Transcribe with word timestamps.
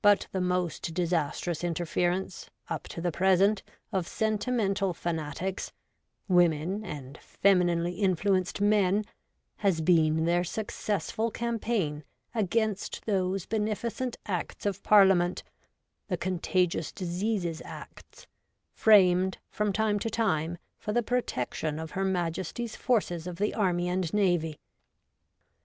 But 0.00 0.28
the 0.30 0.40
most 0.40 0.94
disastrous 0.94 1.64
interference, 1.64 2.48
up 2.68 2.84
to 2.86 3.00
the 3.00 3.10
present, 3.10 3.64
of 3.90 4.06
sentimental 4.06 4.94
fanatics— 4.94 5.72
women 6.38 6.84
and 6.84 7.18
femi 7.18 7.64
ninely 7.64 7.98
influenced 7.98 8.60
men— 8.60 9.04
has 9.64 9.80
been 9.80 10.24
their 10.24 10.44
successful 10.44 11.32
campaign 11.32 12.04
against 12.32 13.06
those 13.06 13.44
beneficent 13.44 14.18
Acts 14.24 14.66
of 14.66 14.84
Parlia 14.84 15.16
ment, 15.16 15.42
the 16.06 16.16
Contagious 16.16 16.92
Diseases 16.92 17.60
Acts, 17.64 18.28
framed 18.72 19.38
from 19.50 19.72
time 19.72 19.98
to 19.98 20.08
time 20.10 20.58
for 20.78 20.92
the 20.92 21.02
protection 21.02 21.80
of 21.80 21.90
Her 21.90 22.04
Majesty's 22.04 22.76
forces 22.76 23.26
of 23.26 23.38
the 23.38 23.54
Army 23.54 23.88
and 23.88 24.14
Navy. 24.14 24.60